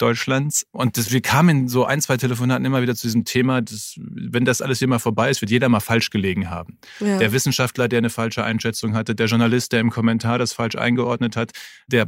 Deutschlands. 0.00 0.66
Und 0.72 0.96
das, 0.96 1.12
wir 1.12 1.20
kamen 1.20 1.60
in 1.60 1.68
so 1.68 1.84
ein, 1.84 2.00
zwei 2.00 2.16
Telefonaten 2.16 2.64
immer 2.64 2.82
wieder 2.82 2.94
zu 2.94 3.06
diesem 3.06 3.24
Thema, 3.24 3.60
dass, 3.60 3.94
wenn 3.98 4.44
das 4.44 4.62
alles 4.62 4.78
hier 4.78 4.88
mal 4.88 4.98
vorbei 4.98 5.30
ist, 5.30 5.40
wird 5.40 5.50
jeder 5.50 5.68
mal 5.68 5.80
falsch 5.80 6.10
gelegen 6.10 6.50
haben. 6.50 6.78
Ja. 7.00 7.18
Der 7.18 7.32
Wissenschaftler, 7.32 7.88
der 7.88 7.98
eine 7.98 8.10
falsche 8.10 8.44
Einschätzung 8.44 8.94
hatte, 8.94 9.14
der 9.14 9.26
Journalist, 9.26 9.72
der 9.72 9.80
im 9.80 9.90
Kommentar 9.90 10.38
das 10.38 10.52
falsch 10.52 10.76
eingeordnet 10.76 11.36
hat, 11.36 11.52
der 11.86 12.06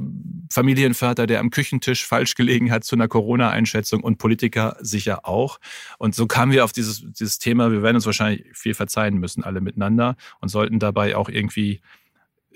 Familienvater, 0.51 1.27
der 1.27 1.41
am 1.41 1.51
Küchentisch 1.51 2.07
falsch 2.07 2.35
gelegen 2.35 2.71
hat 2.71 2.85
zu 2.85 2.97
einer 2.97 3.09
Corona-Einschätzung 3.09 4.03
und 4.03 4.19
Politiker 4.19 4.77
sicher 4.81 5.27
auch. 5.27 5.59
Und 5.99 6.15
so 6.15 6.27
kamen 6.27 6.53
wir 6.53 6.65
auf 6.65 6.73
dieses, 6.73 7.05
dieses 7.13 7.39
Thema, 7.39 7.71
wir 7.71 7.83
werden 7.83 7.97
uns 7.97 8.07
wahrscheinlich 8.07 8.47
viel 8.55 8.75
verzeihen 8.75 9.19
müssen, 9.19 9.45
alle 9.45 9.61
miteinander 9.61 10.17
und 10.41 10.49
sollten 10.49 10.79
dabei 10.79 11.17
auch 11.17 11.29
irgendwie 11.29 11.81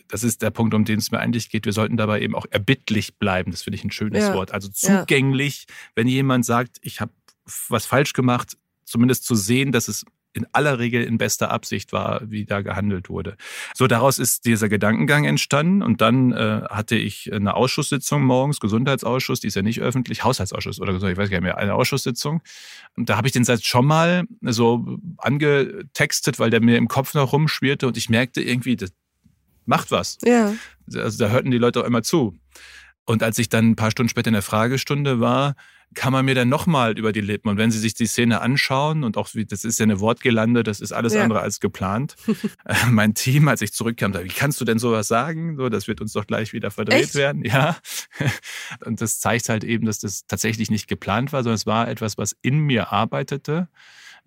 das 0.09 0.25
ist 0.25 0.43
der 0.43 0.51
Punkt, 0.51 0.75
um 0.75 0.85
den 0.85 0.99
es 0.99 1.11
mir 1.11 1.19
eigentlich 1.19 1.51
geht. 1.51 1.67
Wir 1.67 1.73
sollten 1.73 1.97
dabei 1.97 2.21
eben 2.21 2.35
auch 2.35 2.47
erbittlich 2.51 3.17
bleiben. 3.17 3.51
Das 3.51 3.63
finde 3.63 3.77
ich 3.77 3.85
ein 3.85 3.91
schönes 3.91 4.25
ja. 4.25 4.35
Wort. 4.35 4.53
Also 4.53 4.69
zugänglich, 4.69 5.67
ja. 5.69 5.75
wenn 5.95 6.09
jemand 6.09 6.45
sagt, 6.45 6.79
ich 6.83 7.01
habe 7.01 7.13
was 7.69 7.87
falsch 7.87 8.13
gemacht, 8.13 8.57
zumindest 8.85 9.25
zu 9.25 9.35
sehen, 9.35 9.73
dass 9.73 9.89
es 9.89 10.05
in 10.37 10.47
aller 10.53 10.79
Regel 10.79 11.03
in 11.03 11.17
bester 11.17 11.51
Absicht 11.51 11.93
war, 11.93 12.21
wie 12.31 12.45
da 12.45 12.61
gehandelt 12.61 13.09
wurde. 13.09 13.37
So 13.75 13.87
daraus 13.87 14.19
ist 14.19 14.45
dieser 14.45 14.69
Gedankengang 14.69 15.25
entstanden 15.25 15.83
und 15.83 16.03
dann 16.03 16.33
äh, 16.33 16.63
hatte 16.69 16.95
ich 16.95 17.33
eine 17.33 17.55
Ausschusssitzung 17.55 18.23
morgens, 18.23 18.61
Gesundheitsausschuss, 18.61 19.41
die 19.41 19.47
ist 19.47 19.55
ja 19.55 19.63
nicht 19.63 19.81
öffentlich, 19.81 20.25
Haushaltsausschuss 20.25 20.79
oder 20.79 20.99
so, 21.01 21.09
ich 21.09 21.17
weiß 21.17 21.31
gar 21.31 21.39
nicht 21.39 21.45
mehr, 21.45 21.57
eine 21.57 21.75
Ausschusssitzung. 21.75 22.43
Und 22.97 23.09
da 23.09 23.17
habe 23.17 23.27
ich 23.27 23.33
den 23.33 23.45
Satz 23.45 23.65
schon 23.65 23.87
mal 23.87 24.25
so 24.43 24.99
angetextet, 25.17 26.39
weil 26.39 26.51
der 26.51 26.61
mir 26.61 26.77
im 26.77 26.89
Kopf 26.89 27.15
noch 27.15 27.33
rumschwirrte 27.33 27.87
und 27.87 27.97
ich 27.97 28.11
merkte 28.11 28.43
irgendwie, 28.43 28.77
das, 28.77 28.93
macht 29.67 29.91
was. 29.91 30.19
Ja. 30.25 30.55
Also 30.95 31.19
da 31.19 31.31
hörten 31.31 31.51
die 31.51 31.59
Leute 31.59 31.81
auch 31.81 31.87
immer 31.87 32.03
zu. 32.03 32.35
Und 33.05 33.23
als 33.23 33.39
ich 33.39 33.49
dann 33.49 33.71
ein 33.71 33.77
paar 33.77 33.91
Stunden 33.91 34.09
später 34.09 34.29
in 34.29 34.35
der 34.35 34.43
Fragestunde 34.43 35.21
war, 35.21 35.55
kann 35.95 36.13
man 36.13 36.25
mir 36.25 36.35
dann 36.35 36.49
nochmal 36.49 36.99
über 36.99 37.13
die 37.13 37.21
Lippen. 37.21 37.49
Und 37.49 37.57
wenn 37.57 37.71
Sie 37.71 37.79
sich 37.79 37.95
die 37.95 38.07
Szene 38.07 38.41
anschauen 38.41 39.05
und 39.05 39.17
auch, 39.17 39.29
das 39.49 39.65
ist 39.65 39.79
ja 39.79 39.85
eine 39.85 40.01
Wortgelande, 40.01 40.63
das 40.63 40.81
ist 40.81 40.93
alles 40.93 41.15
ja. 41.15 41.23
andere 41.23 41.41
als 41.41 41.61
geplant. 41.61 42.17
Äh, 42.65 42.75
mein 42.91 43.15
Team, 43.15 43.47
als 43.47 43.63
ich 43.63 43.73
zurückkam, 43.73 44.11
da, 44.11 44.25
wie 44.25 44.29
kannst 44.29 44.61
du 44.61 44.65
denn 44.65 44.81
sowas 44.81 45.07
sagen? 45.07 45.57
So, 45.57 45.69
das 45.69 45.87
wird 45.87 46.01
uns 46.01 46.13
doch 46.13 46.27
gleich 46.27 46.53
wieder 46.53 46.73
verdreht 46.73 47.05
Echt? 47.05 47.15
werden. 47.15 47.45
Ja. 47.45 47.77
Und 48.85 49.01
das 49.01 49.21
zeigt 49.21 49.49
halt 49.49 49.63
eben, 49.63 49.87
dass 49.87 50.01
das 50.01 50.27
tatsächlich 50.27 50.69
nicht 50.69 50.89
geplant 50.89 51.33
war, 51.33 51.45
sondern 51.45 51.55
es 51.55 51.67
war 51.67 51.89
etwas, 51.89 52.19
was 52.19 52.37
in 52.43 52.59
mir 52.59 52.93
arbeitete 52.93 53.69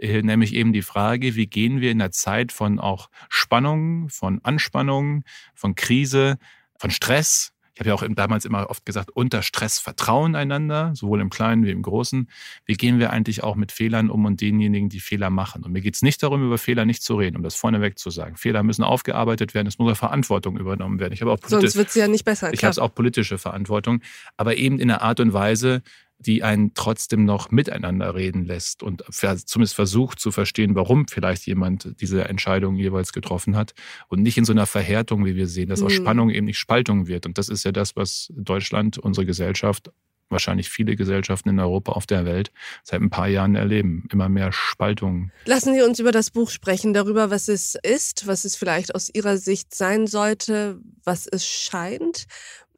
nämlich 0.01 0.53
eben 0.53 0.73
die 0.73 0.81
Frage, 0.81 1.35
wie 1.35 1.47
gehen 1.47 1.81
wir 1.81 1.91
in 1.91 1.99
der 1.99 2.11
Zeit 2.11 2.51
von 2.51 2.79
auch 2.79 3.09
Spannung, 3.29 4.09
von 4.09 4.39
Anspannung, 4.43 5.23
von 5.55 5.75
Krise, 5.75 6.37
von 6.77 6.91
Stress, 6.91 7.53
ich 7.79 7.87
habe 7.87 7.91
ja 7.91 7.95
auch 7.95 8.13
damals 8.13 8.43
immer 8.43 8.69
oft 8.69 8.85
gesagt, 8.85 9.09
unter 9.11 9.41
Stress 9.41 9.79
vertrauen 9.79 10.35
einander, 10.35 10.91
sowohl 10.95 11.21
im 11.21 11.29
Kleinen 11.29 11.63
wie 11.63 11.71
im 11.71 11.81
Großen. 11.81 12.29
Wie 12.65 12.73
gehen 12.73 12.99
wir 12.99 13.11
eigentlich 13.11 13.41
auch 13.41 13.55
mit 13.55 13.71
Fehlern 13.71 14.09
um 14.09 14.25
und 14.25 14.41
denjenigen, 14.41 14.89
die 14.89 14.99
Fehler 14.99 15.29
machen? 15.29 15.63
Und 15.63 15.71
mir 15.71 15.79
geht 15.79 15.95
es 15.95 16.01
nicht 16.01 16.21
darum, 16.21 16.45
über 16.45 16.57
Fehler 16.57 16.83
nicht 16.83 17.01
zu 17.01 17.15
reden, 17.15 17.37
um 17.37 17.43
das 17.43 17.55
vorneweg 17.55 17.97
zu 17.97 18.09
sagen. 18.09 18.35
Fehler 18.35 18.63
müssen 18.63 18.83
aufgearbeitet 18.83 19.53
werden, 19.53 19.67
es 19.67 19.79
muss 19.79 19.87
eine 19.87 19.95
Verantwortung 19.95 20.57
übernommen 20.57 20.99
werden. 20.99 21.13
Ich 21.13 21.21
habe 21.21 21.31
auch 21.31 21.39
Sonst 21.45 21.77
wird 21.77 21.87
es 21.87 21.95
ja 21.95 22.09
nicht 22.09 22.25
besser. 22.25 22.51
Ich 22.51 22.65
habe 22.65 22.81
auch 22.81 22.93
politische 22.93 23.37
Verantwortung, 23.37 24.01
aber 24.35 24.57
eben 24.57 24.77
in 24.77 24.91
einer 24.91 25.01
Art 25.01 25.21
und 25.21 25.31
Weise, 25.31 25.81
die 26.19 26.43
einen 26.43 26.73
trotzdem 26.73 27.23
noch 27.23 27.49
miteinander 27.49 28.13
reden 28.13 28.45
lässt 28.45 28.83
und 28.83 29.03
zumindest 29.11 29.73
versucht 29.73 30.19
zu 30.19 30.31
verstehen, 30.31 30.75
warum 30.75 31.07
vielleicht 31.07 31.47
jemand 31.47 31.95
diese 32.01 32.25
Entscheidung 32.25 32.75
jeweils 32.75 33.13
getroffen 33.13 33.55
hat 33.55 33.73
und 34.09 34.21
nicht 34.21 34.37
in 34.37 34.45
so 34.45 34.51
einer 34.51 34.65
Verhärtung, 34.65 35.25
wie 35.25 35.35
wir 35.35 35.47
sehen, 35.47 35.69
dass 35.69 35.81
aus 35.81 35.93
mhm. 35.93 36.03
Spannung 36.03 36.29
eben 36.29 36.45
nicht 36.45 36.59
Spaltung 36.59 37.07
wird. 37.07 37.25
Und 37.25 37.37
das 37.37 37.47
ist 37.47 37.63
ja 37.63 37.71
das, 37.71 37.95
was 37.95 38.31
Deutschland, 38.35 38.97
unsere 38.97 39.25
Gesellschaft, 39.25 39.91
wahrscheinlich 40.29 40.69
viele 40.69 40.95
Gesellschaften 40.95 41.49
in 41.49 41.59
Europa, 41.59 41.93
auf 41.93 42.05
der 42.05 42.25
Welt 42.25 42.51
seit 42.83 43.01
ein 43.01 43.09
paar 43.09 43.27
Jahren 43.27 43.55
erleben. 43.55 44.07
Immer 44.11 44.29
mehr 44.29 44.51
Spaltungen. 44.51 45.31
Lassen 45.45 45.73
Sie 45.73 45.81
uns 45.81 45.99
über 45.99 46.11
das 46.11 46.31
Buch 46.31 46.49
sprechen, 46.49 46.93
darüber, 46.93 47.31
was 47.31 47.47
es 47.47 47.75
ist, 47.81 48.27
was 48.27 48.45
es 48.45 48.55
vielleicht 48.55 48.93
aus 48.93 49.09
Ihrer 49.13 49.37
Sicht 49.37 49.73
sein 49.73 50.05
sollte, 50.05 50.79
was 51.03 51.27
es 51.27 51.47
scheint 51.47 52.27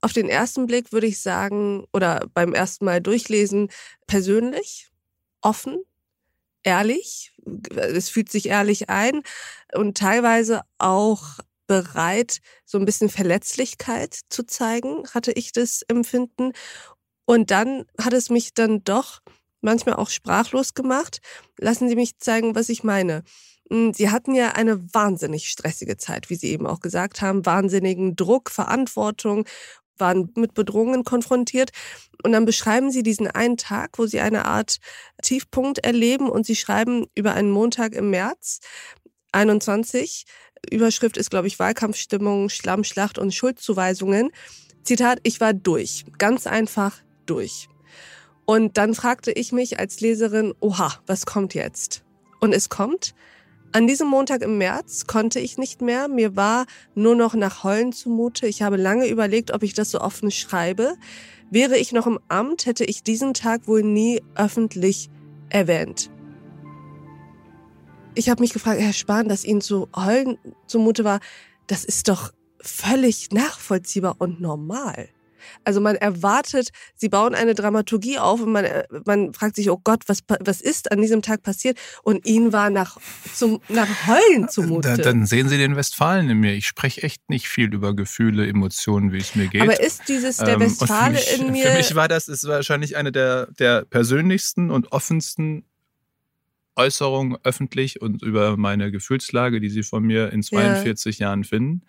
auf 0.02 0.14
den 0.14 0.30
ersten 0.30 0.68
Blick 0.68 0.92
würde 0.92 1.08
ich 1.08 1.22
sagen, 1.22 1.86
oder 1.94 2.28
beim 2.34 2.54
ersten 2.54 2.86
Mal 2.86 3.02
durchlesen, 3.02 3.70
persönlich, 4.08 4.90
offen, 5.42 5.84
ehrlich. 6.64 7.34
Es 7.76 8.10
fühlt 8.10 8.30
sich 8.32 8.48
ehrlich 8.48 8.90
ein 8.90 9.22
und 9.74 9.98
teilweise 9.98 10.62
auch 10.78 11.40
bereit, 11.68 12.40
so 12.66 12.78
ein 12.78 12.86
bisschen 12.86 13.10
Verletzlichkeit 13.10 14.20
zu 14.30 14.44
zeigen, 14.44 15.08
hatte 15.14 15.32
ich 15.32 15.52
das 15.52 15.84
Empfinden. 15.88 16.52
Und 17.26 17.52
dann 17.52 17.86
hat 18.00 18.14
es 18.14 18.30
mich 18.30 18.54
dann 18.54 18.84
doch 18.84 19.22
manchmal 19.62 19.96
auch 19.96 20.10
sprachlos 20.10 20.74
gemacht. 20.74 21.20
Lassen 21.58 21.88
Sie 21.88 21.96
mich 21.96 22.18
zeigen, 22.18 22.56
was 22.56 22.70
ich 22.70 22.84
meine. 22.84 23.24
Hm, 23.70 23.94
Sie 23.94 24.10
hatten 24.10 24.36
ja 24.36 24.50
eine 24.52 24.94
wahnsinnig 24.94 25.48
stressige 25.48 25.96
Zeit, 25.96 26.30
wie 26.30 26.36
Sie 26.36 26.50
eben 26.50 26.68
auch 26.68 26.82
gesagt 26.82 27.22
haben, 27.22 27.46
wahnsinnigen 27.46 28.18
Druck, 28.18 28.50
Verantwortung 28.52 29.46
waren 30.02 30.30
mit 30.36 30.54
Bedrohungen 30.54 31.06
konfrontiert. 31.06 31.72
Und 32.24 32.34
dann 32.34 32.44
beschreiben 32.44 32.92
sie 32.92 33.04
diesen 33.04 33.28
einen 33.28 33.56
Tag, 33.56 33.98
wo 33.98 34.06
sie 34.06 34.20
eine 34.20 34.46
Art 34.46 34.78
Tiefpunkt 35.22 35.80
erleben 35.80 36.30
und 36.30 36.46
sie 36.46 36.58
schreiben 36.58 37.06
über 37.16 37.34
einen 37.34 37.52
Montag 37.52 37.94
im 37.94 38.10
März 38.10 38.60
21. 39.32 40.26
Überschrift 40.70 41.18
ist, 41.18 41.32
glaube 41.32 41.48
ich, 41.48 41.58
Wahlkampfstimmung, 41.58 42.50
Schlammschlacht 42.50 43.18
und 43.18 43.34
Schuldzuweisungen. 43.34 44.32
Zitat, 44.84 45.20
ich 45.24 45.40
war 45.40 45.54
durch. 45.54 46.06
Ganz 46.18 46.46
einfach 46.46 46.98
durch. 47.26 47.70
Und 48.46 48.78
dann 48.78 48.94
fragte 48.94 49.32
ich 49.32 49.52
mich 49.52 49.80
als 49.80 50.02
Leserin, 50.02 50.54
oha, 50.60 51.00
was 51.06 51.26
kommt 51.26 51.54
jetzt? 51.54 52.04
Und 52.40 52.54
es 52.54 52.70
kommt 52.70 53.14
an 53.74 53.88
diesem 53.88 54.08
Montag 54.08 54.42
im 54.42 54.58
März 54.58 55.08
konnte 55.08 55.40
ich 55.40 55.58
nicht 55.58 55.82
mehr. 55.82 56.08
Mir 56.08 56.36
war 56.36 56.66
nur 56.94 57.16
noch 57.16 57.34
nach 57.34 57.64
Heulen 57.64 57.94
zumute. 57.94 58.48
Ich 58.48 58.62
habe 58.62 58.78
lange 58.78 59.08
überlegt, 59.08 59.52
ob 59.52 59.64
ich 59.64 59.74
das 59.74 59.92
so 59.92 60.02
offen 60.02 60.30
schreibe. 60.32 60.96
Wäre 61.50 61.78
ich 61.78 61.92
noch 61.92 62.08
im 62.08 62.20
Amt, 62.28 62.66
hätte 62.66 62.84
ich 62.84 63.04
diesen 63.04 63.34
Tag 63.34 63.68
wohl 63.68 63.84
nie 63.84 64.22
öffentlich 64.36 65.10
erwähnt. 65.50 66.10
Ich 68.14 68.30
habe 68.30 68.42
mich 68.42 68.52
gefragt, 68.52 68.82
Herr 68.82 68.94
Spahn, 68.94 69.30
dass 69.30 69.46
Ihnen 69.46 69.62
zu 69.62 69.88
heulen 69.96 70.38
zumute 70.68 71.04
war, 71.06 71.20
das 71.68 71.86
ist 71.86 72.10
doch 72.10 72.32
völlig 72.60 73.32
nachvollziehbar 73.32 74.16
und 74.20 74.42
normal. 74.42 75.10
Also 75.64 75.82
man 75.82 75.96
erwartet, 75.96 76.70
sie 76.96 77.10
bauen 77.10 77.36
eine 77.36 77.56
Dramaturgie 77.56 78.20
auf 78.20 78.42
und 78.42 78.52
man, 78.52 78.66
äh, 78.66 78.84
man 79.06 79.34
fragt 79.34 79.56
sich, 79.56 79.70
oh 79.70 79.80
Gott, 79.84 80.04
was, 80.08 80.20
was 80.40 80.62
ist 80.62 80.92
an 80.92 81.02
diesem 81.02 81.22
Tag 81.22 81.44
passiert? 81.44 81.78
Und 82.04 82.26
ihnen 82.26 82.54
war 82.54 82.70
nach, 82.70 82.98
zum, 83.34 83.62
nach 83.70 83.88
Heulen 84.08 84.50
zumute. 84.50 84.96
Da, 84.96 84.98
dann 84.98 85.26
sehen 85.26 85.50
Sie 85.50 85.58
den 85.58 85.76
Westfalen 85.76 86.30
in 86.30 86.40
mir. 86.40 86.54
Ich 86.54 86.68
spreche 86.68 87.04
echt 87.04 87.30
nicht 87.30 87.48
viel 87.48 87.74
über 87.74 87.96
Gefühle, 87.96 88.48
Emotionen, 88.48 89.12
wie 89.12 89.20
es 89.20 89.36
mir 89.36 89.48
geht. 89.48 89.62
Aber 89.62 89.80
ist 89.80 90.08
dieses 90.08 90.38
der 90.38 90.56
ähm, 90.56 90.62
Westfale 90.62 91.14
mich, 91.14 91.40
in 91.40 91.52
mir... 91.52 91.68
Für 91.68 91.78
mich 91.78 91.96
war 91.96 92.08
das 92.08 92.28
ist 92.28 92.48
wahrscheinlich 92.48 92.98
eine 92.98 93.12
der, 93.12 93.48
der 93.60 93.86
persönlichsten 93.86 94.72
und 94.72 94.92
offensten 94.92 95.66
Äußerungen 96.76 97.38
öffentlich 97.44 98.02
und 98.02 98.24
über 98.24 98.58
meine 98.58 98.92
Gefühlslage, 98.92 99.60
die 99.60 99.70
Sie 99.70 99.84
von 99.84 100.04
mir 100.04 100.32
in 100.32 100.42
42 100.42 101.20
ja. 101.20 101.28
Jahren 101.28 101.44
finden, 101.44 101.84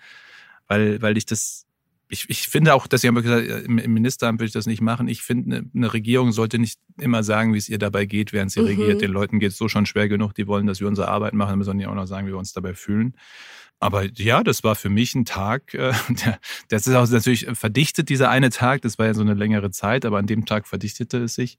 weil, 0.67 1.01
weil 1.03 1.17
ich 1.17 1.27
das 1.27 1.67
ich, 2.13 2.29
ich 2.29 2.49
finde 2.49 2.75
auch, 2.75 2.87
dass 2.87 3.01
Sie 3.01 3.09
haben 3.09 3.15
gesagt, 3.15 3.49
im, 3.67 3.79
im 3.79 3.95
Ministeramt 3.95 4.39
würde 4.39 4.49
ich 4.49 4.53
das 4.53 4.67
nicht 4.67 4.83
machen. 4.83 5.09
Ich 5.09 5.23
finde, 5.23 5.57
eine, 5.57 5.71
eine 5.75 5.93
Regierung 5.95 6.31
sollte 6.33 6.59
nicht 6.59 6.79
immer 6.99 7.23
sagen, 7.23 7.55
wie 7.55 7.59
es 7.59 7.71
ihr 7.71 7.79
dabei 7.79 8.05
geht, 8.05 8.35
während 8.35 8.53
sie 8.53 8.61
mhm. 8.61 8.67
regiert. 8.67 9.01
Den 9.01 9.11
Leuten 9.11 9.39
geht 9.39 9.53
es 9.53 9.57
so 9.57 9.67
schon 9.67 9.87
schwer 9.87 10.11
genug, 10.11 10.35
die 10.35 10.47
wollen, 10.47 10.67
dass 10.67 10.81
wir 10.81 10.89
unsere 10.89 11.09
Arbeit 11.09 11.33
machen, 11.33 11.53
dann 11.53 11.59
müssen 11.59 11.79
die 11.79 11.87
auch 11.87 11.95
noch 11.95 12.07
sagen, 12.07 12.27
wie 12.27 12.33
wir 12.33 12.39
uns 12.39 12.53
dabei 12.53 12.75
fühlen. 12.75 13.15
Aber 13.83 14.05
ja, 14.15 14.45
das 14.45 14.63
war 14.63 14.77
für 14.77 14.89
mich 14.89 15.15
ein 15.17 15.25
Tag, 15.25 15.75
äh, 15.75 15.93
der, 16.09 16.39
das 16.69 16.87
ist 16.87 16.95
auch 16.95 17.09
natürlich 17.09 17.47
verdichtet, 17.55 18.09
dieser 18.09 18.31
eine 18.31 18.51
Tag, 18.51 18.83
das 18.83 18.99
war 18.99 19.07
ja 19.07 19.15
so 19.15 19.23
eine 19.23 19.35
längere 19.35 19.73
Zeit, 19.73 20.05
aber 20.05 20.19
an 20.19 20.27
dem 20.27 20.47
Tag 20.47 20.69
verdichtete 20.69 21.19
es 21.19 21.35
sich, 21.35 21.59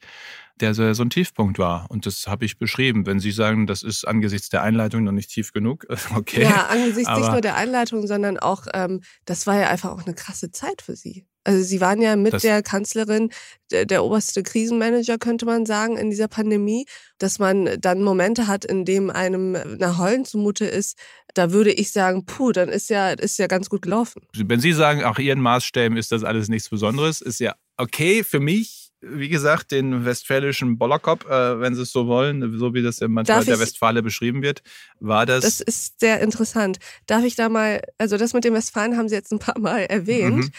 der 0.62 0.74
so, 0.74 0.94
so 0.94 1.04
ein 1.04 1.10
Tiefpunkt 1.10 1.60
war. 1.60 1.86
Und 1.90 2.06
das 2.06 2.28
habe 2.28 2.46
ich 2.46 2.58
beschrieben. 2.58 3.06
Wenn 3.06 3.20
Sie 3.20 3.32
sagen, 3.32 3.68
das 3.68 3.84
ist 3.84 4.08
angesichts 4.08 4.48
der 4.50 4.64
Einleitung 4.64 5.04
noch 5.04 5.12
nicht 5.12 5.32
tief 5.32 5.52
genug, 5.52 5.86
okay. 6.16 6.44
Ja, 6.44 6.68
angesichts 6.68 7.10
aber 7.10 7.20
nicht 7.20 7.32
nur 7.32 7.42
der 7.42 7.56
Einleitung, 7.56 8.08
sondern 8.08 8.40
auch, 8.40 8.68
ähm, 8.74 9.02
das 9.26 9.46
war 9.46 9.60
ja 9.60 9.68
einfach 9.68 9.92
auch 9.92 10.06
eine 10.06 10.16
krasse 10.16 10.52
Zeit 10.52 10.82
für 10.82 10.96
Sie. 10.96 11.26
Also 11.46 11.62
Sie 11.62 11.82
waren 11.82 12.02
ja 12.02 12.16
mit 12.16 12.42
der 12.42 12.64
Kanzlerin 12.64 13.30
der, 13.72 13.86
der, 13.86 14.04
oberste 14.06 14.44
Krisenmanager, 14.44 15.18
könnte 15.18 15.46
man 15.46 15.66
sagen, 15.66 15.98
in 15.98 16.10
dieser 16.10 16.30
Pandemie, 16.30 16.86
dass 17.18 17.38
man 17.38 17.82
dann 17.82 18.02
Momente 18.02 18.48
hat, 18.48 18.64
in 18.64 18.86
dem 18.86 19.10
einem 19.10 19.58
nach 19.78 19.98
Heulen 19.98 20.24
zumute 20.24 20.66
ist. 20.66 20.98
Da 21.34 21.52
würde 21.52 21.72
ich 21.72 21.92
sagen, 21.92 22.26
puh, 22.26 22.52
dann 22.52 22.70
ist 22.70 22.90
ja, 22.90 23.10
ist 23.12 23.40
ja 23.40 23.48
ganz 23.48 23.70
gut 23.70 23.82
gelaufen. 23.82 24.22
Wenn 24.34 24.60
Sie 24.60 24.74
sagen, 24.74 25.04
auch 25.04 25.18
Ihren 25.20 25.42
Maßstäben 25.42 25.98
ist 25.98 26.12
das 26.12 26.24
alles 26.24 26.48
nichts 26.48 26.70
Besonderes, 26.70 27.22
ist 27.22 27.40
ja 27.40 27.56
okay 27.78 28.24
für 28.24 28.40
mich. 28.40 28.92
Wie 29.06 29.28
gesagt, 29.28 29.72
den 29.72 30.06
westfälischen 30.06 30.78
Bollerkopf, 30.78 31.26
äh, 31.26 31.60
wenn 31.60 31.76
Sie 31.76 31.82
es 31.82 31.92
so 31.92 32.08
wollen, 32.08 32.58
so 32.58 32.74
wie 32.74 32.82
das 32.82 33.02
ja 33.02 33.10
manchmal 33.10 33.40
Darf 33.40 33.46
der 33.46 33.60
Westfale 33.60 34.02
beschrieben 34.02 34.42
wird, 34.42 34.62
war 35.02 35.26
das. 35.26 35.44
Das 35.44 35.60
ist 35.60 36.00
sehr 36.00 36.22
interessant. 36.22 36.78
Darf 37.06 37.26
ich 37.26 37.36
da 37.36 37.50
mal, 37.50 37.82
also 37.98 38.16
das 38.16 38.32
mit 38.32 38.46
dem 38.46 38.54
Westfalen 38.54 38.96
haben 38.96 39.10
Sie 39.10 39.16
jetzt 39.16 39.34
ein 39.34 39.40
paar 39.40 39.60
Mal 39.60 39.80
erwähnt. 39.80 40.38
Mhm. 40.38 40.52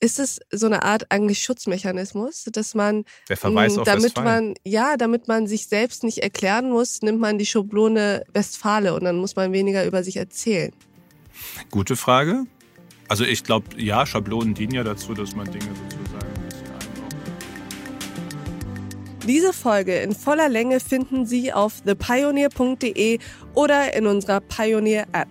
Ist 0.00 0.18
es 0.18 0.40
so 0.50 0.66
eine 0.66 0.82
Art 0.82 1.06
eigentlich 1.10 1.42
Schutzmechanismus, 1.42 2.44
dass 2.52 2.74
man, 2.74 3.04
Der 3.28 3.36
Verweis 3.36 3.78
auf 3.78 3.86
damit 3.86 4.04
Westfalen. 4.16 4.48
man, 4.48 4.54
ja, 4.64 4.96
damit 4.96 5.28
man 5.28 5.46
sich 5.46 5.66
selbst 5.68 6.04
nicht 6.04 6.18
erklären 6.18 6.70
muss, 6.70 7.00
nimmt 7.02 7.20
man 7.20 7.38
die 7.38 7.46
Schablone 7.46 8.24
Westfale 8.32 8.94
und 8.94 9.04
dann 9.04 9.16
muss 9.16 9.36
man 9.36 9.52
weniger 9.52 9.86
über 9.86 10.02
sich 10.02 10.16
erzählen? 10.16 10.72
Gute 11.70 11.96
Frage. 11.96 12.44
Also 13.08 13.24
ich 13.24 13.44
glaube, 13.44 13.66
ja, 13.76 14.04
Schablonen 14.06 14.54
dienen 14.54 14.74
ja 14.74 14.84
dazu, 14.84 15.14
dass 15.14 15.34
man 15.34 15.46
Dinge 15.46 15.64
sozusagen 15.64 16.26
ein 16.26 16.48
bisschen 16.48 16.66
einordnet. 16.68 17.34
Diese 19.26 19.52
Folge 19.52 19.98
in 20.00 20.14
voller 20.14 20.48
Länge 20.48 20.80
finden 20.80 21.24
Sie 21.26 21.52
auf 21.52 21.80
thepioneer.de 21.82 23.18
oder 23.54 23.94
in 23.96 24.06
unserer 24.06 24.40
Pioneer 24.40 25.06
App. 25.12 25.28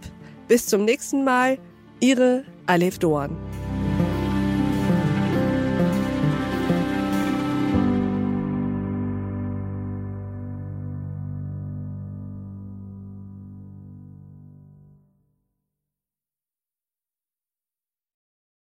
Bis 0.48 0.67
zum 0.67 0.86
nächsten 0.86 1.24
Mal, 1.24 1.58
Ihre 2.00 2.43
Alef 2.65 3.00
Doan. 3.00 3.38